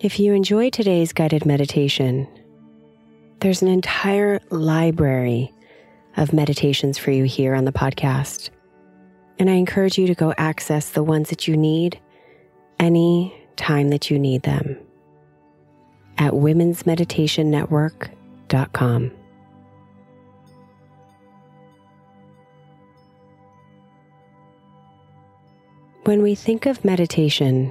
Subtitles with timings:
[0.00, 2.26] If you enjoy today's guided meditation,
[3.40, 5.52] there's an entire library
[6.16, 8.48] of meditations for you here on the podcast.
[9.38, 12.00] And I encourage you to go access the ones that you need
[12.78, 14.78] any time that you need them
[16.16, 19.12] at womensmeditationnetwork.com.
[26.04, 27.70] When we think of meditation,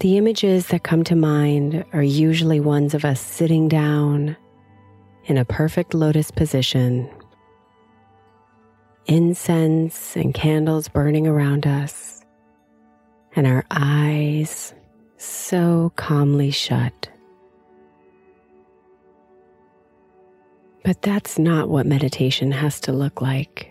[0.00, 4.34] the images that come to mind are usually ones of us sitting down
[5.26, 7.08] in a perfect lotus position,
[9.04, 12.24] incense and candles burning around us,
[13.36, 14.72] and our eyes
[15.18, 17.10] so calmly shut.
[20.82, 23.69] But that's not what meditation has to look like.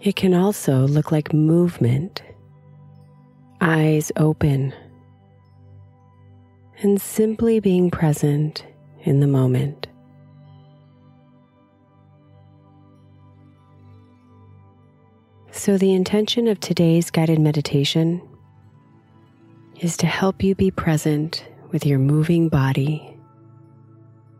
[0.00, 2.22] It can also look like movement,
[3.60, 4.72] eyes open,
[6.80, 8.64] and simply being present
[9.02, 9.88] in the moment.
[15.50, 18.22] So, the intention of today's guided meditation
[19.80, 23.18] is to help you be present with your moving body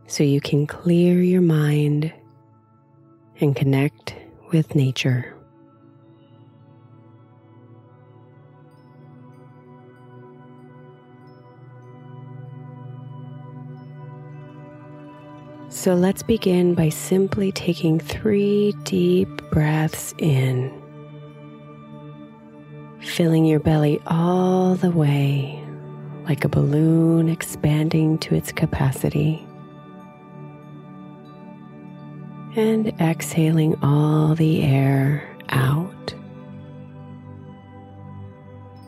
[0.06, 2.12] so you can clear your mind
[3.40, 4.14] and connect
[4.52, 5.37] with nature.
[15.78, 20.72] So let's begin by simply taking three deep breaths in,
[23.00, 25.64] filling your belly all the way
[26.24, 29.46] like a balloon expanding to its capacity.
[32.56, 36.12] And exhaling all the air out.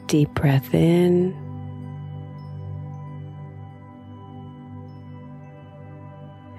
[0.09, 1.50] Deep breath in.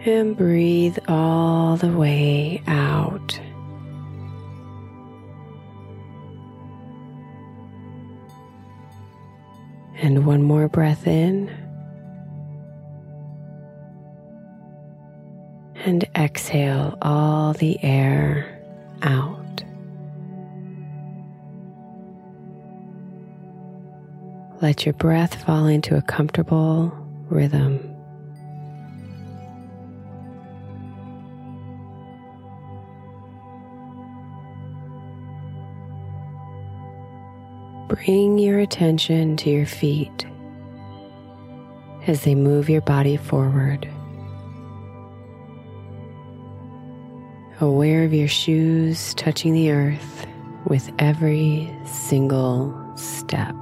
[0.06, 3.39] and breathe all the way out.
[9.98, 11.50] And one more breath in.
[15.86, 18.59] And exhale all the air
[19.03, 19.63] out.
[24.62, 26.92] Let your breath fall into a comfortable
[27.30, 27.90] rhythm.
[37.91, 40.25] Bring your attention to your feet
[42.07, 43.85] as they move your body forward.
[47.59, 50.25] Aware of your shoes touching the earth
[50.65, 53.57] with every single step.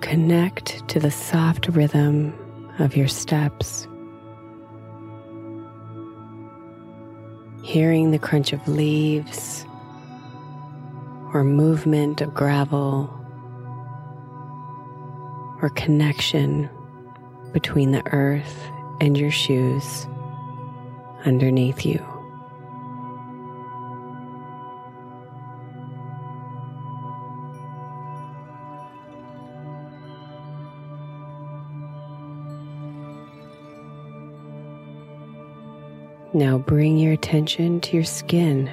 [0.00, 2.32] Connect to the soft rhythm
[2.78, 3.86] of your steps.
[7.72, 9.64] Hearing the crunch of leaves
[11.32, 13.08] or movement of gravel
[15.62, 16.68] or connection
[17.54, 18.68] between the earth
[19.00, 20.06] and your shoes
[21.24, 22.11] underneath you.
[36.34, 38.70] Now bring your attention to your skin,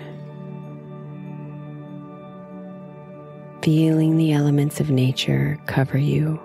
[3.61, 6.39] feeling the elements of nature cover you.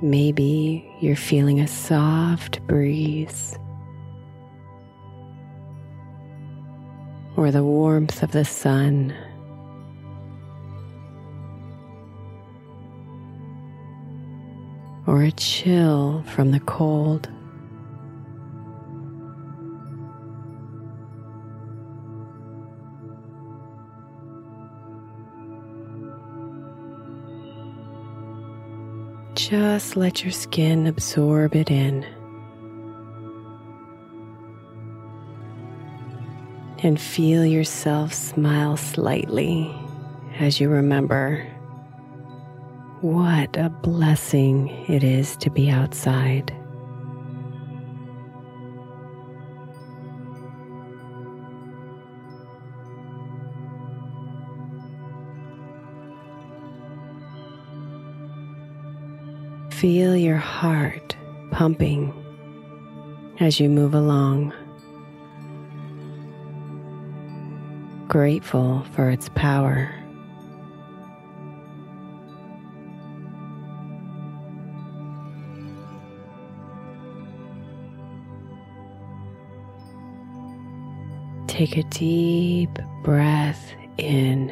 [0.00, 3.58] Maybe you're feeling a soft breeze.
[7.36, 9.12] Or the warmth of the sun
[15.06, 17.28] or a chill from the cold.
[29.34, 32.06] Just let your skin absorb it in.
[36.78, 39.74] And feel yourself smile slightly
[40.38, 41.46] as you remember
[43.04, 46.50] what a blessing it is to be outside.
[59.70, 61.14] Feel your heart
[61.50, 62.10] pumping
[63.38, 64.50] as you move along.
[68.08, 69.94] Grateful for its power.
[81.54, 84.50] Take a deep breath in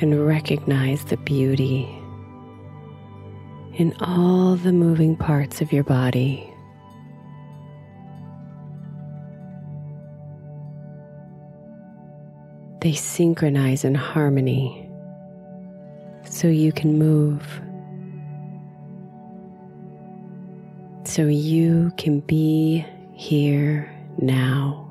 [0.00, 1.86] and recognize the beauty
[3.74, 6.50] in all the moving parts of your body.
[12.80, 14.88] They synchronize in harmony
[16.24, 17.60] so you can move
[21.10, 24.86] so you can be here now.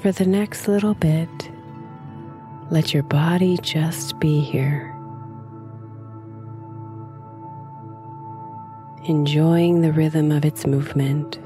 [0.00, 1.28] For the next little bit,
[2.70, 4.93] let your body just be here.
[9.04, 11.38] Enjoying the rhythm of its movement.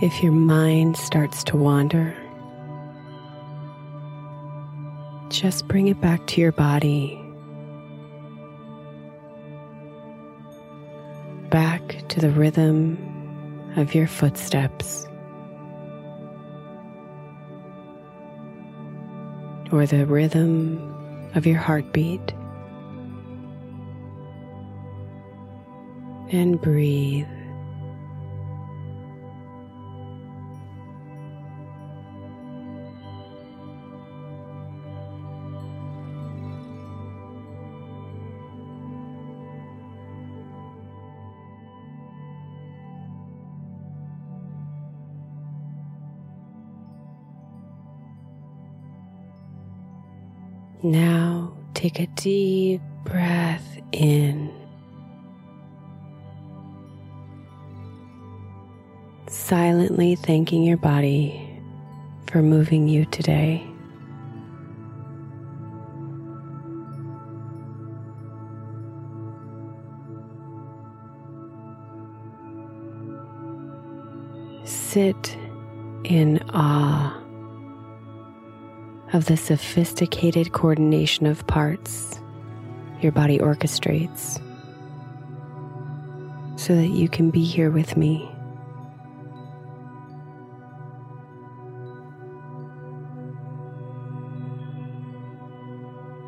[0.00, 2.14] If your mind starts to wander,
[5.28, 7.20] just bring it back to your body,
[11.50, 12.96] back to the rhythm
[13.74, 15.04] of your footsteps,
[19.72, 20.78] or the rhythm
[21.34, 22.32] of your heartbeat,
[26.30, 27.26] and breathe.
[50.82, 54.52] Now take a deep breath in.
[59.26, 61.60] Silently thanking your body
[62.30, 63.66] for moving you today.
[74.64, 75.36] Sit
[76.04, 77.27] in awe
[79.12, 82.20] of the sophisticated coordination of parts
[83.00, 84.40] your body orchestrates
[86.58, 88.28] so that you can be here with me.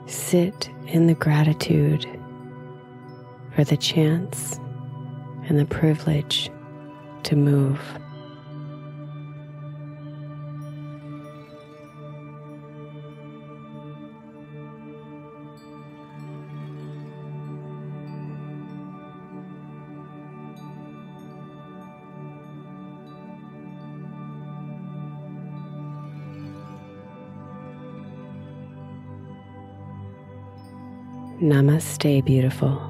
[0.07, 2.07] Sit in the gratitude
[3.55, 4.59] for the chance
[5.49, 6.51] and the privilege
[7.25, 7.81] to move.
[31.41, 32.90] Namaste, beautiful.